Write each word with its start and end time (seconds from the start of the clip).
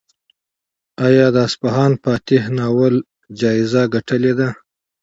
ایا 1.07 1.27
د 1.35 1.37
اصفهان 1.47 1.91
فاتح 2.03 2.43
ناول 2.57 2.95
جایزه 3.39 3.81
ګټلې 3.95 4.33
ده؟ 4.39 4.49